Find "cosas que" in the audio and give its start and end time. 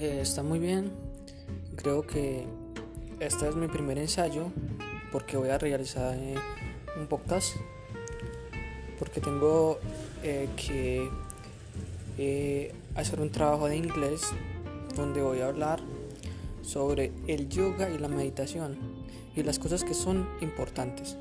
19.58-19.92